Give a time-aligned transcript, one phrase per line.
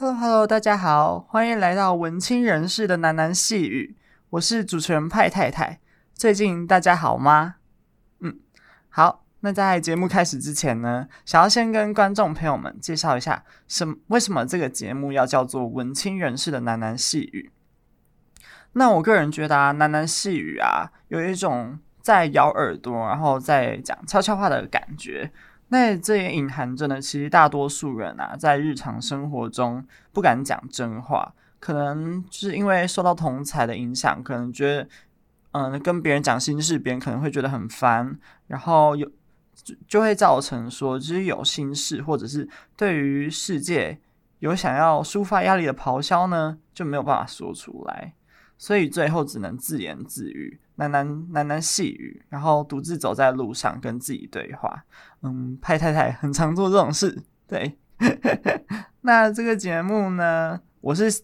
[0.00, 3.98] Hello Hello，大家好，欢迎来到文青人士的喃喃细语，
[4.30, 5.78] 我是主持人派太太。
[6.14, 7.56] 最近大家好吗？
[8.20, 8.40] 嗯，
[8.88, 9.26] 好。
[9.40, 17.52] 那在节目开始之前呢，想要先跟观众朋友们介绍一下，什为什么这个节目要叫做文青人士的喃喃细语？
[18.72, 25.30] 那我个人觉得啊，喃喃细语啊，有一种在咬耳朵，然后在讲悄悄话的感觉。
[25.70, 34.88] 那这也隐含着呢，其实大多数人啊，在日常生活中不敢讲真话，可能就是因为受到同才的影响，可能觉得，
[35.52, 39.10] 嗯、跟别人讲心事，别人可能会觉得很烦，然后有。
[39.62, 43.98] 就就会造成说，就是有心事，或者是对于世界
[44.38, 48.14] 有想要抒发压力的咆哮呢，就没有办法说出来，
[48.56, 54.84] 所以最后只能自言自语，喃喃喃喃细语，然后独自走在路上跟自己对话。
[55.22, 57.78] 嗯，派太太很常做这种事，对。
[59.02, 61.22] 那这个节目呢，我是。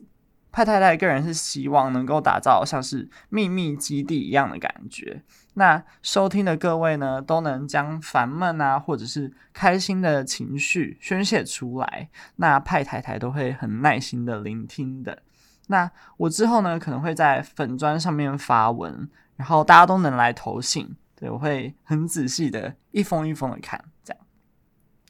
[0.52, 5.22] 派太太个人是希望能够打造像是秘密基地一样的感觉。
[5.52, 12.08] 那收听的各位呢，都能将烦闷啊，或者是开心的情绪宣泄出来。
[12.36, 15.18] 那派太太都会很耐心的聆听的。
[15.66, 20.96] 那我之后呢，可能会在粉砖上面发文，然后大家都能来投信。
[21.14, 24.26] 对，我会很仔细的一封一封的看，这样。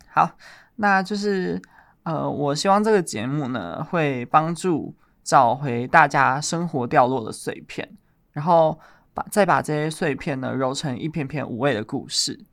[0.09, 0.37] 好，
[0.77, 1.61] 那就是
[2.03, 4.95] 呃，我希望这个节目呢，会帮助。
[5.27, 7.97] 找回大家生活掉落的碎片，
[8.31, 8.79] 然后
[9.13, 12.45] 把再把这些碎片呢揉成一篇篇无味的故事。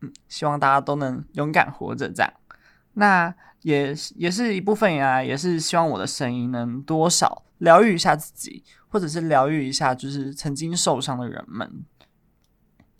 [0.00, 2.32] 嗯，希望大家都能勇敢活着，这样。
[2.94, 11.70] 那也也是一部分呀，也是希望我的声音能多少疗愈一下自己，或者是疗愈一下就是曾经受伤的人们。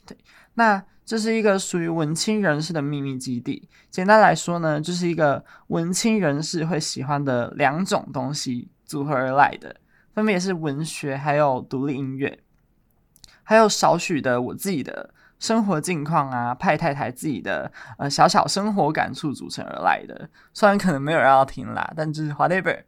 [0.06, 0.16] 对，
[0.54, 3.68] 那这是一个属于文青人士的秘密基地。
[3.90, 8.68] 简单来说呢，就是一个文青人士会喜欢的两种东西。
[8.88, 9.76] 组合而来的，
[10.14, 12.38] 分别是文学，还有独立音乐，
[13.42, 20.30] 还有少许的我自己的生活近况啊，派太太自己的呃小小生活感触组成而来的。
[20.54, 22.82] 虽然可能没有人要听啦，但就是 whatever，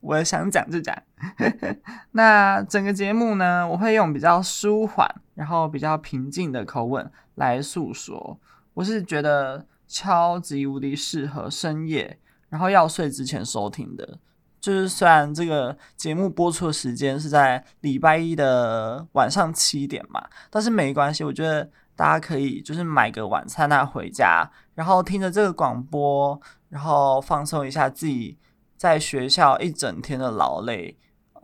[0.00, 0.94] 我想讲就讲。
[2.12, 8.38] 那整个节目呢，我会用比较舒缓，然后比较平静的口吻来诉说。
[8.74, 12.18] 我是觉得超级无敌适合深夜，
[12.48, 14.18] 然后要睡之前收听的。
[14.60, 20.20] 就是虽然这个节目播出的时间是在礼拜一的晚上七点嘛，
[20.50, 28.36] 但是没关系，我觉得大家可以就是买个晚餐啊回家，然后听着这个广播，然后放松一下自己
[28.76, 30.96] 在学校一整天的劳累，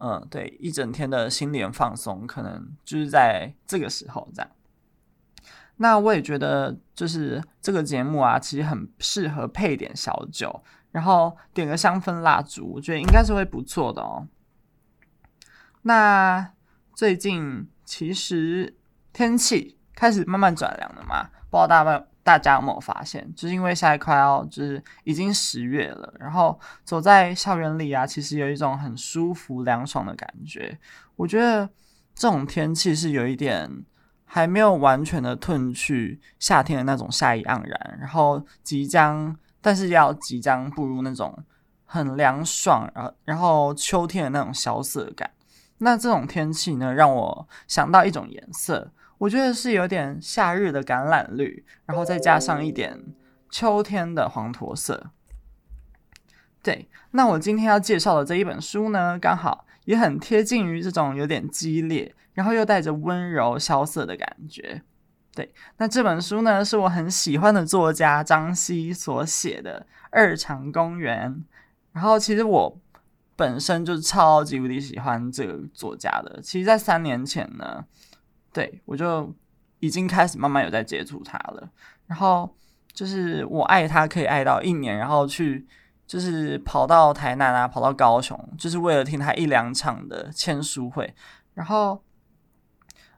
[0.05, 4.51] 嗯，对，一整天的心灵放松，可能就是在这个时候这样。
[5.77, 10.63] 那我也觉得就是这个节目啊，其实很适合配点小酒。
[10.93, 14.29] 然后点个香氛蜡烛，我觉得应该是会不错的哦。
[15.83, 16.53] 那
[16.95, 18.77] 最近其实
[19.13, 23.25] 天气开始慢慢转凉了嘛，不知道大家大家有没有发现？
[23.37, 30.77] 就是因为现在快要就是已经十月了，然后走在校园里啊，其实有一种很舒服凉爽的感觉。
[31.15, 31.69] 我觉得
[32.17, 33.71] 这种天气是有一点
[34.25, 39.37] 还没有完全的褪去夏天的那种夏意盎然，然后即将。
[39.67, 41.35] 但是要即将步入那种
[41.87, 45.31] 很凉爽，然后然后秋天的那种萧瑟感。
[45.79, 53.03] 那这种天气呢，让我想到一种颜色，我觉得是有点夏日的橄榄绿，然后再加上一点
[53.51, 55.11] 秋天的黄驼色。
[56.63, 64.83] 对，那我今天要介绍的这一本书呢，刚好也很贴近于这种有点激烈，然后又带着温柔萧瑟的感觉。
[65.35, 71.31] 对，那这本书呢，是我很喜欢的作家张希所写的《二常公园》。
[71.93, 72.81] 然后，其实我
[73.37, 76.41] 本身就超级无敌喜欢这个作家的。
[76.41, 77.85] 其实，在三年前呢，
[78.55, 79.31] 对，我就
[79.81, 81.69] 已经开始慢慢有在接触他了。
[82.07, 82.57] 然后，
[82.95, 85.67] 就是我爱他可以爱到一年，然后去
[86.07, 91.15] 就是跑到台南啊，跑到高雄，就是为了听他一两场的签书会。
[91.53, 92.03] 然后，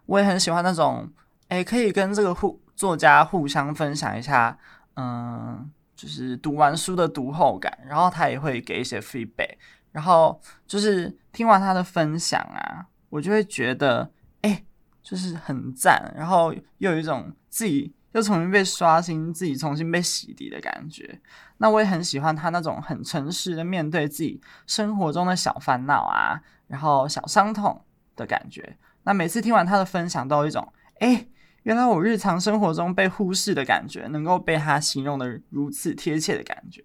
[0.07, 1.09] 我也很喜欢那种。
[1.49, 4.59] 诶，可以跟这个互作家互相分享一下，
[4.97, 9.55] 嗯，就是读完书的读后感，然后他也会给一些 feedback，
[9.93, 14.11] 然后就是听完他的分享啊，我就会觉得，
[14.43, 14.67] 诶，
[15.09, 21.21] 就是很赞，然后又有一种自己又重新被刷新、自己重新被洗涤的感觉。
[21.59, 27.81] 那我也很喜欢他那种很诚实的面对自己生活中的小烦恼啊，然后小伤痛
[28.17, 28.77] 的感觉。
[29.05, 31.29] 那每次听完他的分享，都有一种，诶。
[31.63, 36.81] 原来我日常生活中被忽视的感觉，能够被他形容的如此贴切的感觉，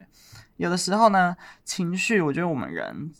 [0.57, 3.13] 有的时候呢，情绪，我觉得我们人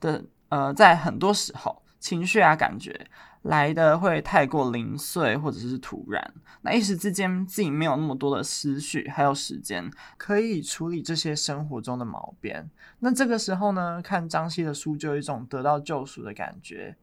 [0.00, 3.06] 的呃，在很多时候，情绪啊，感觉
[3.44, 12.70] 来的会太过零碎或者是突然，那一时之间自己没有那么多的思绪，还有时间可以处理这些生活中的毛边。
[12.98, 16.94] 那这个时候呢，看张西的书就有一种得到救赎的感觉。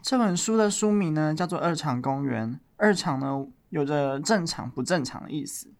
[0.00, 5.70] 这本书的书名呢，叫做《二常公园》，二常呢，有着正常不正常的意思。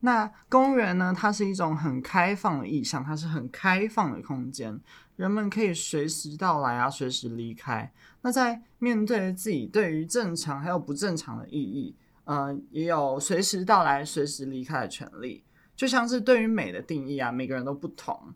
[0.00, 4.78] 那公园呢，它是一种很开放的意象，它是很开放的空间，
[5.18, 7.92] 人们可以随时到来啊，随时离开。
[8.22, 15.42] 那在面对自己对于正常还有不正常的意义，呃，也有随时到来、随时离开的权利。
[15.74, 18.32] 就像是对于美的定义啊，每个人都不同。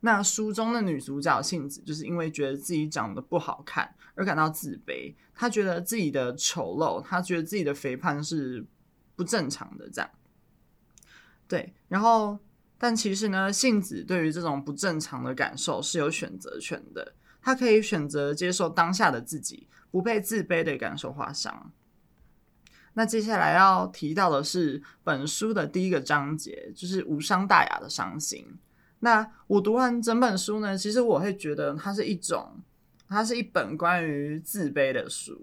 [0.00, 8.64] 那书中的女主角杏子，就是因为觉得自己长得不好看而感到自卑，她觉得自己的丑陋，她觉得自己的肥胖是
[9.14, 10.10] 不正常的，这样。
[11.46, 12.38] 对，然后，
[12.84, 17.14] 但其实呢，杏子对于这种不正常的感受是有选择权的。
[17.40, 21.72] 她可以选择接受当下的自己，不被自卑的感受划伤。
[22.92, 28.46] 那接下来要提到的是本书的第一个章节，就是无伤大雅的伤心。
[28.98, 32.60] 那我读完整本书呢，其实我会觉得它是一种，
[33.08, 35.40] 它是一本关于自卑的书。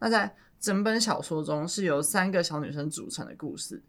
[0.00, 3.80] 那在整本小说中是由三个小女生组成的故事，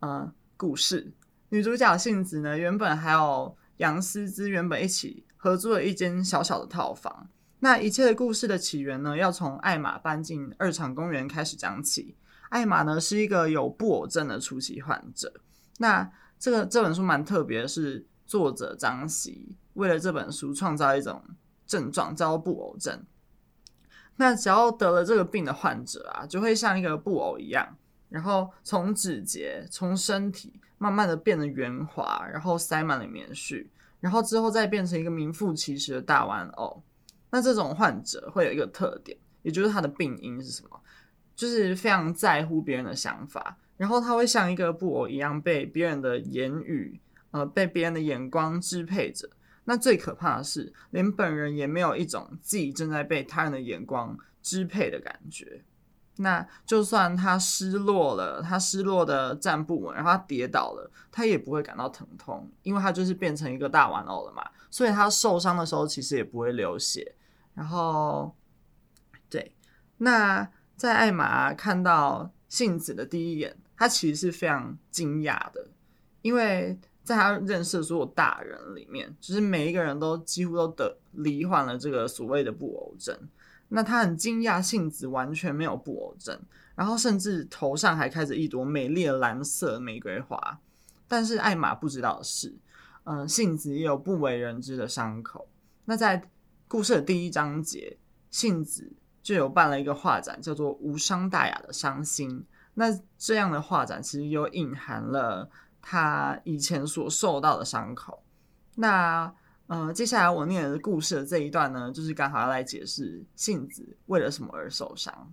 [0.00, 0.32] 嗯。
[0.56, 1.12] 故事
[1.50, 7.28] 女主角杏子呢，原本还有杨思之，原本一起合租了一间小小的套房。
[7.60, 12.16] 那一切的故事的起源呢，要从艾玛搬进二厂公园开始讲起。
[12.50, 15.32] 艾玛呢，是一个有布偶症的初期患者。
[15.78, 21.22] 那这个这本书蛮特别的是，作者张西为了这本书创造一种
[21.66, 23.04] 症状，叫做布偶症。
[24.16, 27.76] 那只要得了这个病的患者啊，就会像一个布偶一样。
[28.08, 33.66] 然后从指节，从身体慢慢的变得圆滑，然后塞满了棉絮，
[34.00, 36.82] 然后之后再变成一个名副其实的大玩偶。
[37.30, 40.80] 那这种患者会有一个特点，也就是他的病因是什么？
[41.36, 46.98] 就是非常在乎别人的想法，然后他会像一个布偶一样被别人的言语，
[47.30, 49.28] 呃，被别人的眼光支配着。
[49.64, 55.62] 那最可怕的是，连本人也没有一种自己正在被他人的眼光支配的感觉。
[56.20, 64.44] 那就算他失落了，他失落的站不稳，然后他跌倒了，他也不会感到疼痛，因为他就是变成一个大玩偶了嘛。
[64.70, 67.14] 所以他受伤的时候其实也不会流血。
[67.54, 68.34] 然后，
[69.30, 69.54] 对，
[69.98, 75.68] 那在艾玛看到杏子的第一眼，他其实是非常惊讶的，
[76.22, 83.16] 因为在他认识的所有大人里面，就是每一个人都几乎都得罹患了这个所谓的布偶症。
[83.68, 86.40] 那他很惊讶，杏子完全没有布偶症，
[86.74, 90.58] 然后甚至头上还开着一朵美丽的蓝色玫瑰花。
[91.06, 92.54] 但是艾玛不知道的是，
[93.04, 95.48] 嗯、呃，杏子也有不为人知的伤口。
[95.84, 96.22] 那在
[96.66, 97.96] 故事的第一章节，
[98.30, 98.92] 杏子
[99.22, 102.44] 就有办了一个画展，叫做“无伤大雅的伤心”。
[102.74, 102.86] 那
[103.16, 105.50] 这样的画展其实又隐含了
[105.82, 108.22] 他以前所受到的伤口。
[108.76, 109.34] 那
[109.68, 115.32] 呃，接下来我念的故事的这一段呢，就是刚好要来解释杏子为了什么而受伤。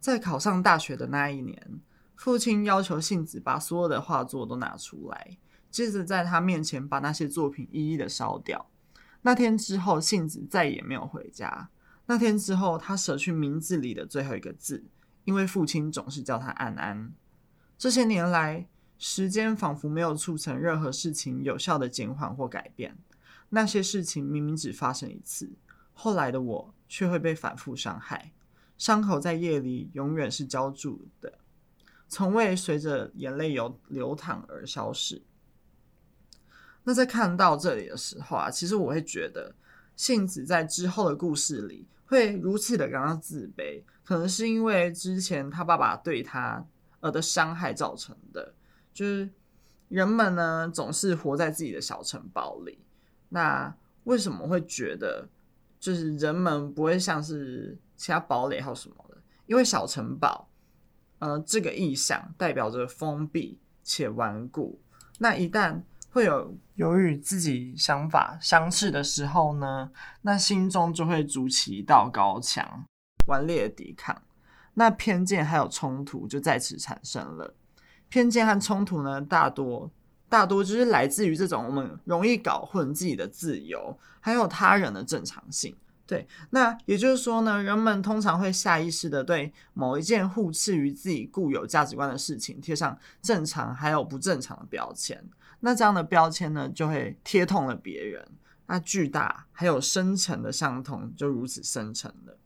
[0.00, 1.80] 在考上大学的那一年，
[2.16, 5.38] 父亲要求杏子把所有的画作都拿出来，
[5.70, 8.68] 接着在他面前把那些作品一一的烧掉。
[9.22, 11.70] 那天之后，杏子再也没有回家。
[12.06, 14.84] 那天之后，他舍去名字里的最后一个字，
[15.24, 17.12] 因为父亲总是叫他安安。
[17.78, 22.96] 这些年来，时间仿佛没有促成任何事情有效的减缓或改变。
[23.50, 25.50] 那些事情明明只发生一次，
[25.92, 28.32] 后来的我却会被反复伤害。
[28.78, 31.38] 伤口在夜里永远是浇筑的，
[32.08, 35.22] 从未随着眼泪流流淌而消失。
[36.84, 39.54] 那在看到这里的时候啊，其实我会觉得，
[39.96, 46.64] 杏子在之后的故事里会如此的感到自卑，可能是因为之前他爸爸对他
[47.00, 48.54] 呃的伤害造成的。
[48.96, 49.28] 就是
[49.88, 52.78] 人们呢，总是活在自己的小城堡里。
[53.28, 55.28] 那为什么会觉得，
[55.78, 59.18] 就是人们不会像是其他堡垒还有什么的？
[59.44, 60.48] 因为小城堡，
[61.18, 64.80] 呃，这个意象代表着封闭且顽固。
[65.18, 69.90] 那一旦会有由于自己想法相似的时候呢，
[70.22, 72.86] 那心中就会筑起一道高墙，
[73.26, 74.22] 顽劣的抵抗。
[74.74, 77.54] 那偏见还有冲突就在此产生了。
[78.08, 79.90] 偏见和冲突呢，大多
[80.28, 85.74] 大多就是来自于这种我们容易搞混自己的自由，还有他人的正常性。
[86.06, 95.28] 对，那也就是说呢，人们通常会下意识的对某一件互斥于自己固有价值观的事情贴上正常还有不正常的标签。
[95.60, 98.24] 那这样的标签呢，就会贴痛了别人。
[98.68, 102.38] 那巨大还有深层的伤痛就如此生成了。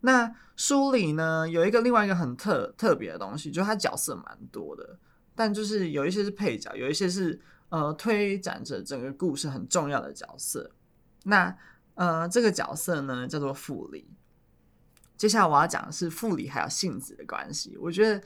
[0.00, 4.98] 那书里呢，有一个另外一个很特特别的东西，就是它角色蛮多的，
[5.34, 7.40] 但就是有一些是配角，有一些是
[7.70, 10.70] 呃推展着整个故事很重要的角色。
[11.22, 11.56] 那
[11.94, 14.06] 呃这个角色呢叫做傅里。
[15.16, 17.78] 接下来我要讲的是傅里还有杏子的关系。
[17.80, 18.22] 我觉得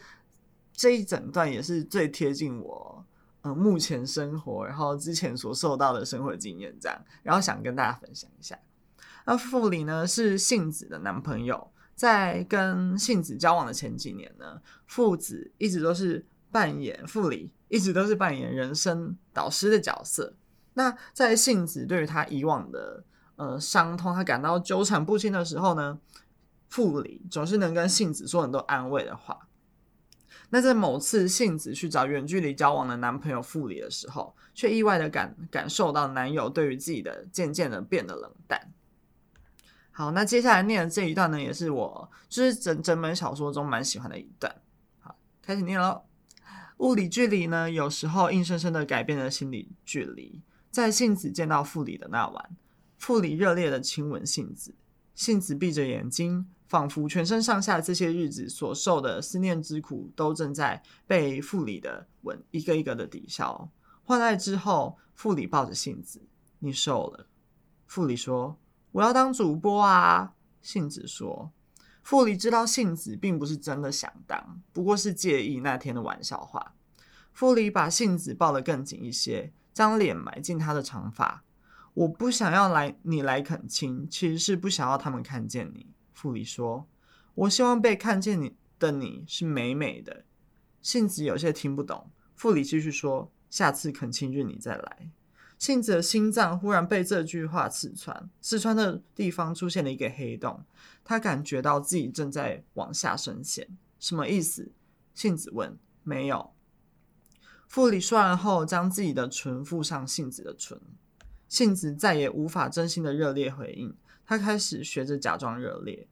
[0.73, 3.07] 这一整段也是最贴近我
[3.43, 8.59] 呃目前生活，然后之前所受到的生活经验这样，然后想跟大家分享一下。
[9.25, 20.35] 那傅里呢是杏子的男朋友，在跟杏子交往的前几年呢，傅子一直都是扮演傅里，一直都是扮演人生导师的角色。
[20.75, 23.05] 那在杏子对于他以往的
[23.37, 26.01] 呃伤痛，他感到纠缠不清的时候呢，
[26.69, 29.49] 傅里总是能跟杏子说很多安慰的话。
[30.51, 38.73] 那在某次杏子去找远距离交往的男朋友傅里的时候，却意外的感感受到男友对于自己的渐渐的变得冷淡。
[39.97, 44.53] 好，那接下来念的这一段呢，也是我就是整整本小说中蛮喜欢的一段。
[44.99, 46.03] 好，开始念喽。
[46.79, 50.43] 物理距离呢，有时候硬生生的改变了心理距离。
[50.73, 52.57] 在杏子见到傅里的那晚，
[52.99, 54.75] 傅里热烈的亲吻杏子，
[55.15, 63.71] 杏子闭着眼睛，仿佛全身上下这些日子所受的思念之苦，都正在被傅里的吻一个一个的抵消。
[64.03, 66.21] 换爱之后，傅里抱着杏子，
[66.59, 67.29] 你瘦了。
[67.87, 68.59] 傅里说。
[68.95, 70.35] 我要当主播啊！
[70.63, 71.51] 杏子说
[72.05, 76.77] ：“傅里知道杏子并不是真的想当，不过是介意那天的玩笑话。”
[77.35, 81.43] 傅里把杏子抱得更紧一些，将脸埋进她的长发。
[81.95, 85.89] 我不想要来你来恳亲，其实是不想要他们看见你。
[86.13, 86.87] 傅里说
[87.35, 90.25] ：“我希望被看见你的你是美美的。”
[90.81, 92.09] 杏子有些听不懂。
[92.37, 95.11] 傅里继续说：“下次恳亲日你再来。”
[95.65, 100.63] 杏子的心脏忽然被这句话刺穿，刺穿的地方出现了一个黑洞。
[101.03, 103.67] 她感觉到自己正在往下深陷。
[103.99, 104.71] 什么意思？
[105.15, 105.75] 杏子问。
[106.03, 106.53] 没有。
[107.67, 110.79] 傅里说完后，将自己的唇附上杏子的唇。
[111.49, 113.97] 杏子再也无法真心的热烈回应。
[114.27, 116.07] 她开始学着假装热烈，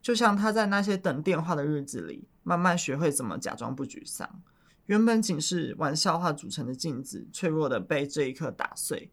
[0.00, 4.40] 就像她在那些等电话的日子里，慢慢学会怎么假装不沮丧。
[4.86, 9.10] 原本仅是玩笑话组成的镜子，脆弱的被这一刻打碎。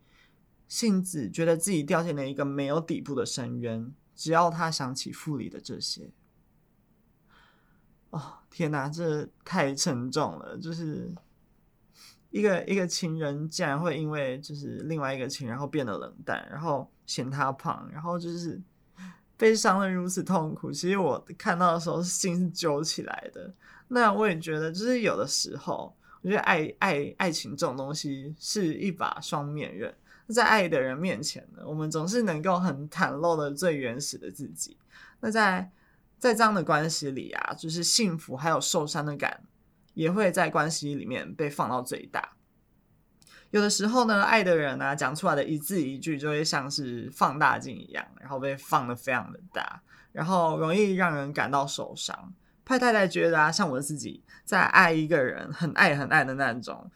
[0.68, 3.94] 杏子觉得自己掉进了一个没有底部的深渊。
[4.14, 6.12] 只要他想起傅里的这些，
[8.12, 10.58] 哦，天哪，这太沉重了！
[10.58, 11.12] 就是
[12.30, 18.62] 一个一个情人，竟然会因为就是另外一个情人，然后变得冷淡，然后嫌他胖，然后就是
[19.38, 20.72] 悲伤的如此痛苦。
[20.72, 23.52] 其实我看到的时候，心是揪起来的。
[23.94, 29.94] 那我也觉得，就是有的时候，我觉得爱爱爱情这种东西是一把双面刃。
[30.30, 34.78] 在爱的人面前呢，我们总是能够很袒露的最原始的自己。
[35.20, 35.70] 那在
[36.18, 39.44] 在这样的关系里啊，就是幸福还有受伤的感，
[39.94, 42.38] 也会在关系里面被放到最大。
[43.50, 49.82] 有的时候呢，爱的人呢、讲出来的一字一句，就会像是放大镜一样，然后被放得非常的大，
[50.14, 52.34] 然后容易让人感到受伤。
[52.64, 56.90] 派太太觉得啊，像我自己在爱一个人很爱很爱的那种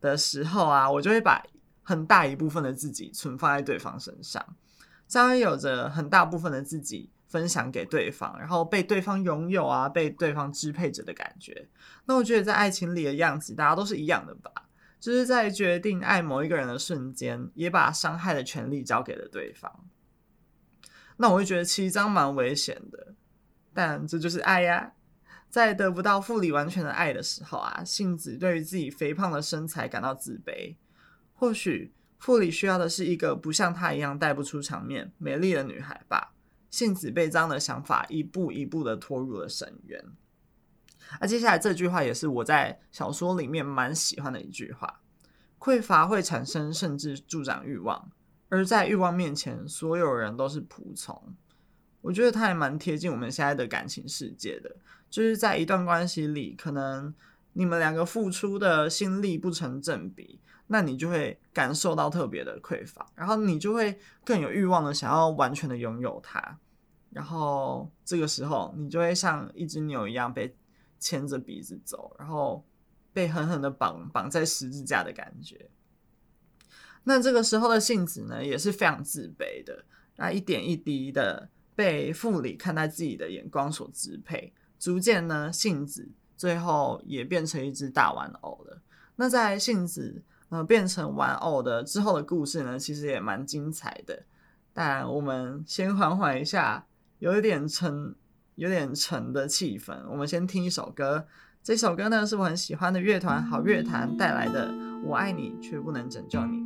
[0.00, 1.42] 的时候啊，我就会把
[1.82, 4.44] 很大一部分的自己存放在对方身上，
[5.06, 11.68] 这样有着很大部分的自己分享给对方，然后被对方拥有啊，被对方支配着的感觉。
[12.06, 14.50] 那我觉得在爱情里的样子，大家都是一样的吧，
[14.98, 19.84] 就是在决定爱某一个人的瞬间，也把伤害的权利交给了对方。
[21.18, 23.14] 那我会觉得其实这样蛮危险的，
[23.74, 24.92] 但这就是爱呀。
[25.50, 30.76] 在得不到傅里完全的爱的时候啊，杏子对于自己肥胖的身材感到自卑。
[31.34, 36.34] 或许傅里需要的是一个不像她一样带不出场面、美丽的女孩吧。
[36.70, 40.04] 杏子被这样的想法一步一步的拖入了深渊。
[41.18, 45.00] 而接下来这句话也是我在小说里面蛮喜欢的一句话：
[45.58, 48.12] 匮乏会产生甚至助长欲望，
[48.48, 51.34] 而在欲望面前，所有人都是仆从。
[52.02, 54.76] 我觉得他还蛮贴近我们现在的感情世界的，
[55.10, 57.12] 就是在一段关系里，可能
[57.52, 66.58] 你们两个付出的心力不成正比，那你就会感受到特别的匮乏，然后你就会更有欲望的想要完全的拥有他，
[67.10, 70.56] 然后这个时候你就会像一只牛一样被
[70.98, 72.64] 牵着鼻子走，然后
[73.12, 75.68] 被狠狠的绑绑在十字架的感觉。
[77.02, 79.84] 那这个时候的性子呢，也是非常自卑的。
[80.16, 88.80] 那一点一滴的被傅里看待自己的眼光所支配，逐渐呢，杏子最后也变成一只大玩偶了。
[89.16, 94.22] 那在杏子呃变成玩偶的之后的故事呢，其实也蛮精彩的。
[94.72, 96.86] 但我们先缓缓一下，
[97.18, 98.14] 有一点沉、
[98.54, 99.94] 有点沉的气氛。
[100.08, 101.26] 我们先听一首歌，
[101.62, 104.70] 这首歌呢是我很喜欢的乐团好乐团带来的
[105.04, 106.56] 《我爱你却不能拯救你》。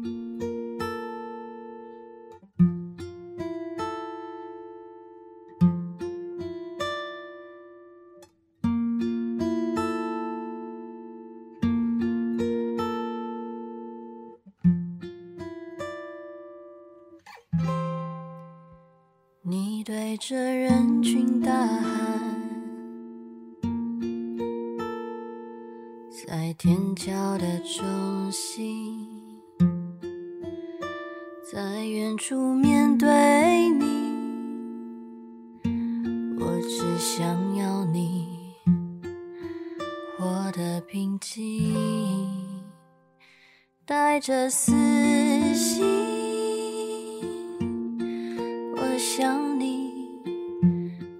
[44.25, 44.73] 着死
[45.53, 45.85] 心，
[48.75, 49.45] 我想。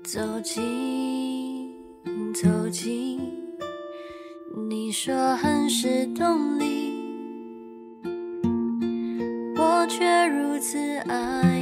[0.05, 0.63] 走近，
[2.33, 3.21] 走近，
[4.71, 6.95] 你说恨是动力，
[9.57, 11.54] 我却如此爱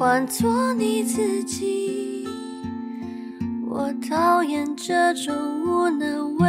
[0.00, 2.26] 换做你自己，
[3.68, 6.48] 我讨厌这种无能为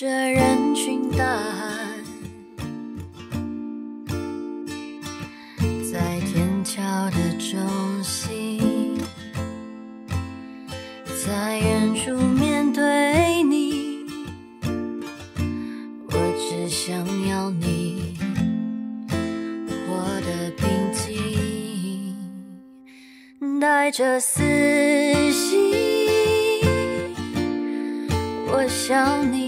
[0.00, 2.04] 这人群大喊，
[5.90, 6.80] 在天桥
[7.10, 7.58] 的中
[8.04, 8.96] 心，
[11.26, 14.04] 在远处面对你，
[16.12, 16.12] 我
[16.48, 16.96] 只想
[17.28, 18.16] 要你
[19.88, 22.14] 活得平静，
[23.60, 24.44] 带着私
[25.32, 25.74] 心，
[28.46, 29.47] 我想你。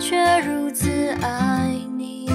[0.00, 0.88] 却如此
[1.20, 2.26] 爱你。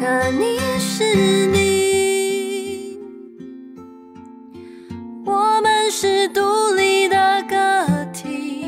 [0.00, 2.96] 可你是你，
[5.26, 6.40] 我们是独
[6.76, 8.66] 立的个体。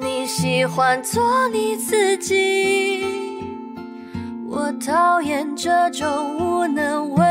[0.00, 3.04] 你喜欢做你自己。
[4.48, 7.24] 我讨厌这种无能为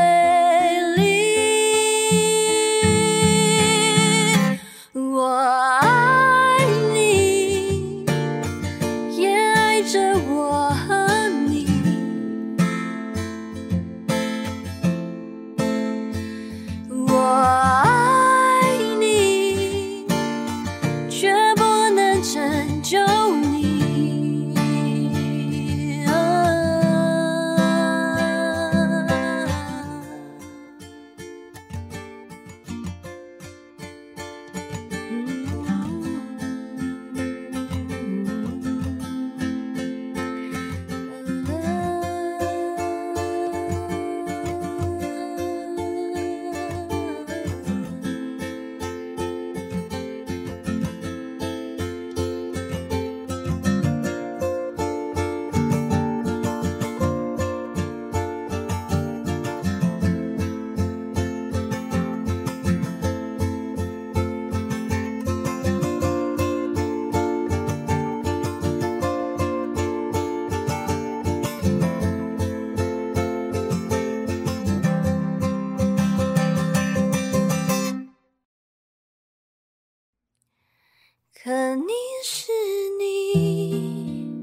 [81.46, 81.92] 可你
[82.24, 82.50] 是
[82.98, 84.42] 你，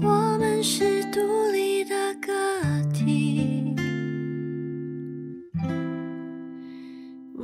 [0.00, 1.18] 我们是独
[1.50, 2.32] 立的个
[2.92, 3.74] 体。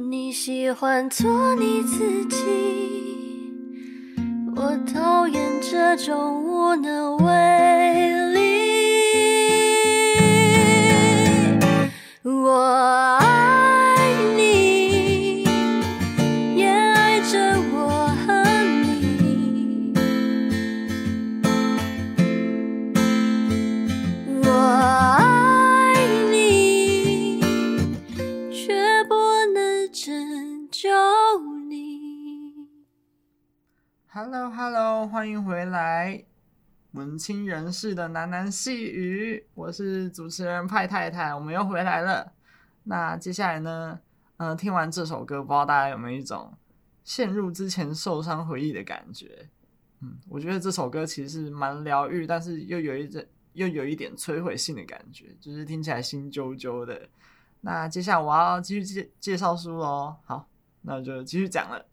[0.08, 2.44] 你喜欢做你自己，
[4.54, 8.23] 我讨厌这种无能为力。
[37.14, 42.32] 文青人士的喃喃细语，我是主持人派太太，我们又回来了。
[42.82, 44.00] 那接下来呢？
[44.38, 46.52] 嗯、呃，听完这首歌，不知道大家有没有一种
[47.04, 49.48] 陷入之前受伤回忆的感觉？
[50.00, 57.08] 嗯，我觉得这首歌其实蛮疗愈，但是又有一阵又有一点摧毁性的感觉，就是听起来心揪揪的。
[57.60, 60.16] 那接下来我要继续介介绍书喽。
[60.24, 60.48] 好，
[60.82, 61.86] 那就继续讲了。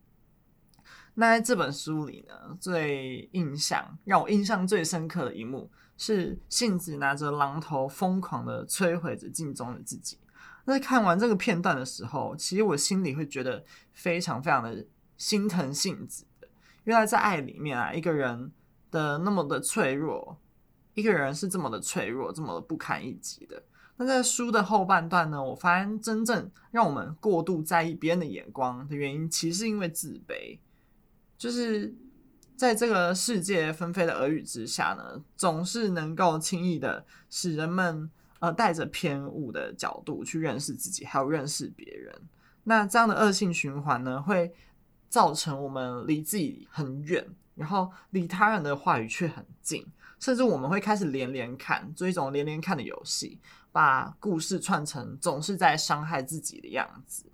[1.14, 10.18] 那在这本书里呢，最印象让我印象最深刻的一幕是杏子拿着榔头疯狂的摧毁着镜中的自己。
[10.64, 14.86] 那在看完这个片段的时候，其实我心里会觉得非常非常的
[15.18, 16.26] 心疼杏子。
[16.86, 18.52] 原来在爱里面啊，一个人
[18.90, 20.38] 的那么的脆弱，
[20.94, 23.62] 一个人是这么的脆弱，这么不堪一击的。
[23.98, 30.58] 那在书的后半段呢，我发现真正让我们过度在意别人的眼光的原因，其实是因为自卑。
[31.42, 31.92] 就是
[32.56, 42.16] 在这个世界纷飞的耳语之下呢，总是能够轻易的使人们呃带着偏误的角度去认识自己，还有认识别人。
[42.66, 44.54] 那这样的恶性循环呢，会
[45.10, 49.84] 造成我们离自己很远，然后离他人的话语却很近，
[50.20, 53.40] 甚至我们会开始连连看，做一种连连看的游戏，
[53.72, 57.31] 把故事串成总是在伤害自己的样子。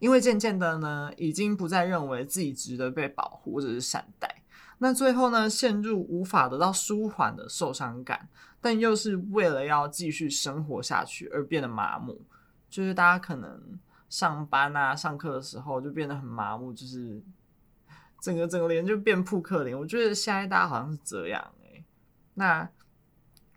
[0.00, 4.42] 因为渐渐的呢，已经不再认为自己值得被保护或者是善待，
[4.78, 8.28] 那最后呢，陷入无法得到舒缓的受伤感，
[8.60, 12.20] 但又是为了要继续生活下去而变得麻木。
[12.68, 13.78] 就是大家可能
[14.08, 17.22] 上班啊、上课的时候就变得很麻木，就是
[18.20, 19.78] 整个整个脸就变扑克脸。
[19.78, 21.84] 我觉得现在大家好像是这样哎、欸，
[22.34, 22.68] 那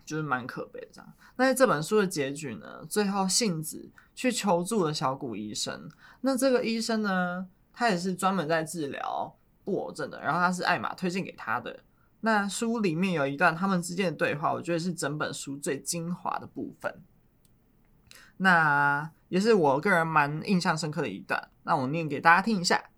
[0.06, 1.14] 就是蛮可悲的这样。
[1.36, 5.88] 那这本书的结局呢，最后杏子去求助了小谷医生。
[6.22, 11.82] 那这个医生呢，他也是专门在治疗布偶症的，然后他是艾玛推荐给他的。
[12.22, 17.00] 那书里面有一段他们之间的对话，我觉得是整本书最精华的部分。
[18.38, 22.90] 那也是我个人蛮印象深刻的一段，那我念给大家听一下。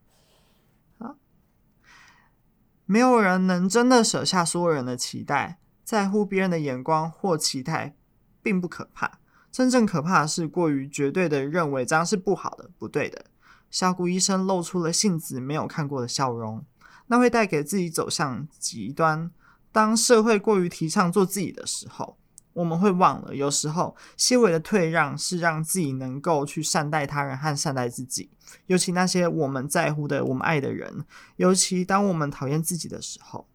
[2.85, 7.95] 没有人能真的舍下所有人的期待，在乎别人的眼光或期待，
[8.41, 9.18] 并不可怕。
[9.51, 13.25] 真正可怕的是过于绝对的认为这样是不好的、不对的。
[13.71, 16.65] 小谷医生露出了杏子没有看过的笑容，
[17.07, 19.31] 那会带给自己走向极端。
[19.71, 22.17] 当社会过于提倡做自己的时候，
[22.53, 28.31] 我们会忘了，有时候些微的退让是让自己能够去善待他人和善待自己。
[28.65, 33.47] 尤其那些我们在乎的、我们爱的人，尤其当我们讨厌自己的时候。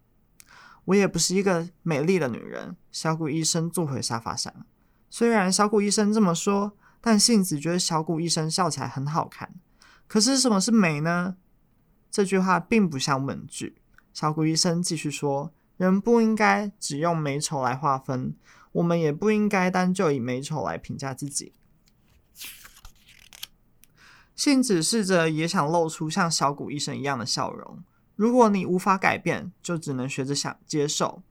[0.85, 2.75] 我也不是一个美丽的女人。
[2.91, 4.53] 小谷医生坐回沙发上。
[5.17, 9.55] 虽然小谷医生这么说，但杏子觉得小谷医生笑起来很好看。
[10.07, 11.37] 可是什么是美呢？
[12.11, 13.77] 这句话并不像问句。
[14.13, 18.35] 小谷医生继续说：“人不应该只用美丑来划分，
[18.73, 21.53] 我们也不应该单就以美丑来评价自己。”
[24.35, 27.81] 杏子试着也想露出像小谷医生一样的笑容。
[28.17, 31.23] 如果你无法改变，就只能学着想接受。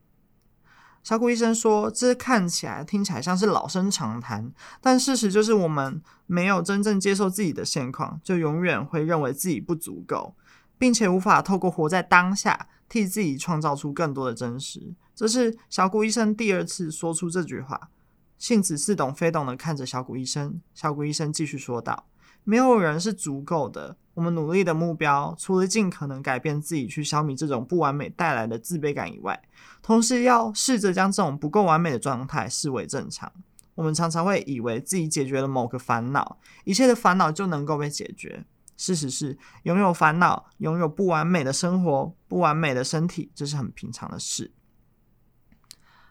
[1.05, 10.35] 小谷医生说：“这看起来、听起来像是老生常谈，但事实就是，我们没有真正接受自己的现况，就永远会认为自己不足够，
[10.79, 17.91] 并且无法透过活在当下，替自己创造出更多的真实。”这是小谷医生第二次说出这句话。
[18.39, 20.61] 杏子似懂非懂的看着小谷医生。
[20.75, 22.07] 小谷医生继续说道
[22.45, 23.97] ：“没有人是足够的。
[24.15, 29.43] 我们努力的目标，除了尽可能改变自己，去消弭这种不完美带来的自卑感以外。”
[29.83, 33.33] 同时，要试着将这种不够完美的状态视为正常。
[33.75, 38.45] 我们常常会以为自己解决了某个烦恼，一切的烦恼就能够被解决。
[38.77, 44.53] 事实是，拥有烦恼、拥有不完美的生活、不完美的身体，这是很平常的事。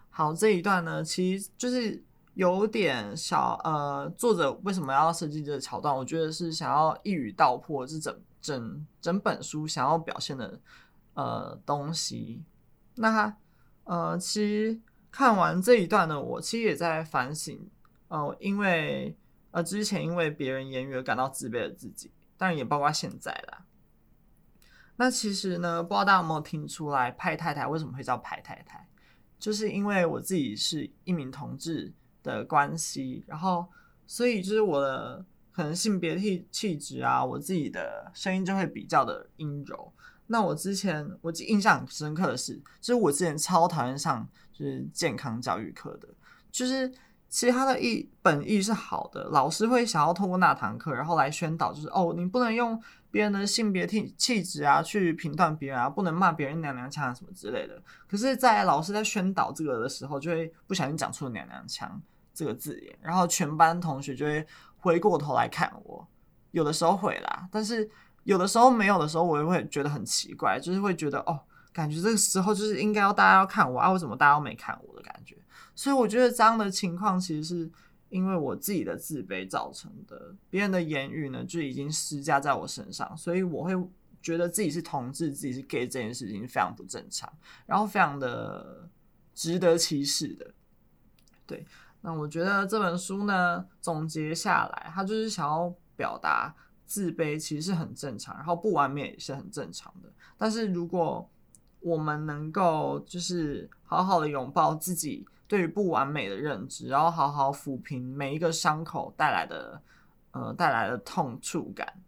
[0.10, 2.04] 好，这一段呢，其实就是
[2.36, 5.96] 有点小呃，作者为什么要设计这个桥段？
[5.96, 10.60] 我觉得是想要一语道破这整整整本书想要表现的
[11.14, 12.44] 呃东西。
[12.96, 13.36] 那
[13.84, 14.80] 呃，其实
[15.12, 17.70] 看完这一段呢，我其实也在反省，
[18.08, 19.16] 呃，因为
[19.52, 23.66] 呃之前因为别人言语而感到自卑的自己，当然也包括现在啦。
[24.96, 28.88] 那其实呢，不知道大家有没有听出来，派太太为什么会叫派太太？
[29.40, 31.92] 就是因为我自己是一名同志
[32.24, 33.68] 的关系，然后
[34.08, 39.92] 所以就是我的可能性别气气质啊，我自己的声音就会比较的阴柔。
[40.28, 46.08] 那我之前我印象很深刻的是，就是我之前超讨厌上就是健康教育课的，
[46.50, 46.90] 就是
[47.30, 52.82] 其实它的意本意是好的，老师会想要通过那堂课，然后来宣导，就是哦，你不能用。
[53.14, 57.80] 别人的性别气气质啊，去评断别人啊，不能骂别人娘娘腔啊什么之类的。
[58.10, 62.02] 可是，在老师在宣导这个的时候，就会不小心讲出娘娘腔
[62.34, 64.46] 这个字眼，然后全班同学就会
[64.78, 66.08] 回过头来看我。
[66.52, 67.90] 有的时候会啦，但是
[68.24, 71.40] 有的时候没有的时候，我也会觉得很奇怪，就是会觉得哦，
[71.72, 75.38] 感觉这个时候就是应该要大家要看我啊，为什么大家都没看我的感觉？
[75.76, 77.72] 所以我觉得这样的情况其实是。
[78.10, 83.74] 因为我自己的自卑造成的，别人的言语呢，就已经施加在我身上，所以我会
[84.22, 87.28] 觉得自己是同志，自己是 gay 这件事情非常不正常，
[87.66, 88.88] 然后非常的
[89.34, 90.54] 值得歧视的。
[91.48, 91.66] 对，
[92.04, 96.54] 那我觉得这本书呢，总结下来，它就是想要表达
[96.86, 100.14] 自卑其实是很正常，然后不完美也是很正常的。
[100.38, 101.28] 但是如果
[101.80, 105.26] 我们能够就是好好的拥抱自己。
[105.46, 109.80] 对于不完美的认知，然后好好抚平每一个伤口带来的，
[110.32, 112.02] 呃，带来的痛触感。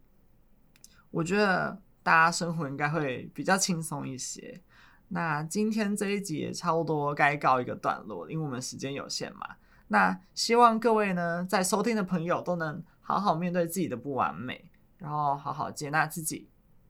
[1.12, 4.60] 我觉得大家生活应该会比较轻松一些。
[5.10, 9.48] 那今天这一集也差不多该告一个段落，因为我们时间有限嘛。
[9.88, 16.50] 那希望各位呢，在收听的朋友都能好好面对自己的不完美，然后好好接纳自己。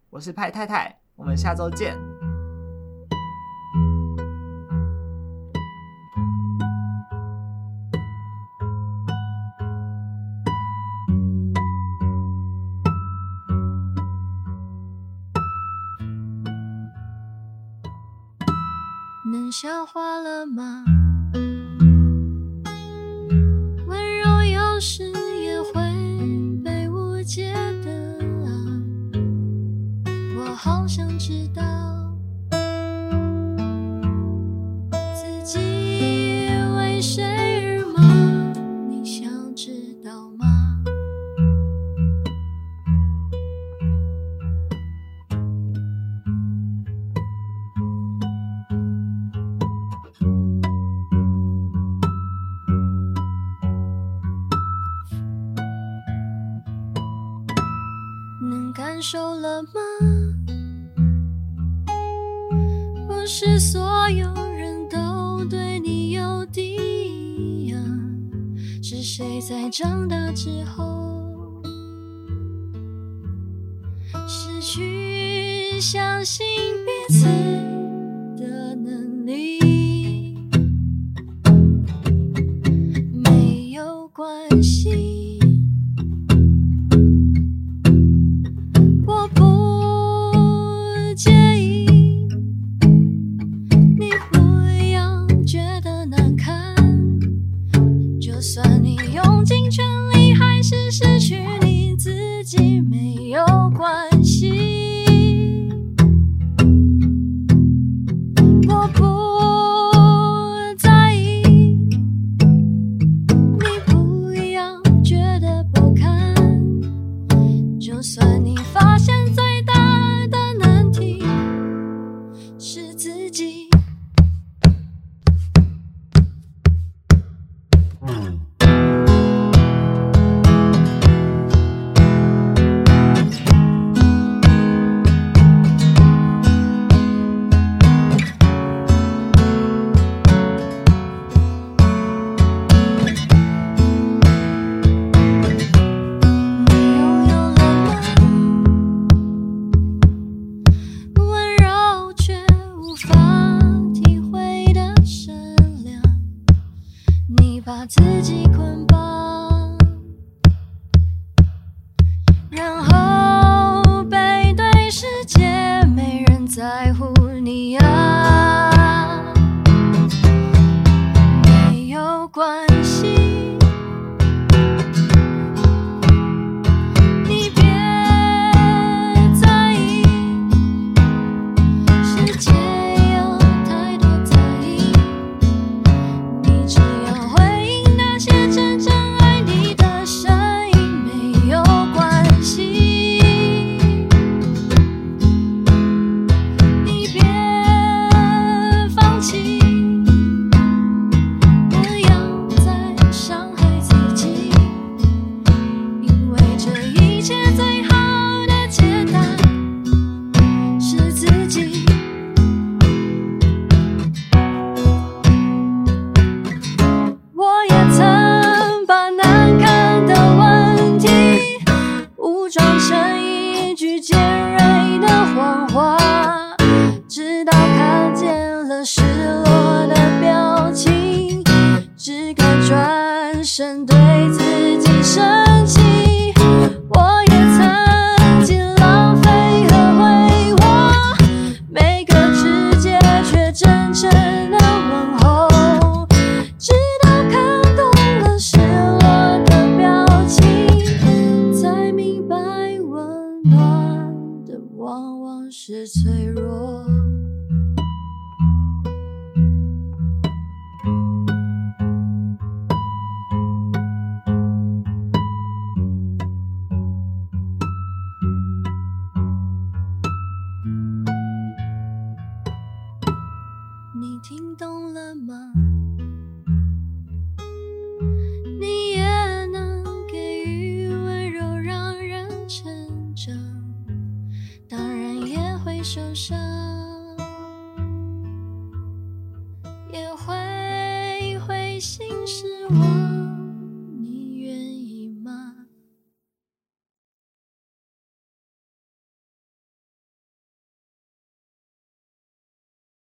[0.10, 1.98] 我是派太太，我们下周见。
[19.32, 20.86] 能消化了吗？
[63.26, 67.76] 不是所有人都对你有敌呀，
[68.84, 71.60] 是谁在长大之后
[74.28, 76.46] 失去相信
[76.86, 77.26] 彼此
[78.38, 80.38] 的能力？
[83.12, 84.75] 没有关系。